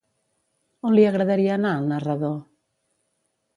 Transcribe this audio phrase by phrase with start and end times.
[0.89, 2.35] On li agradaria anar al narrador?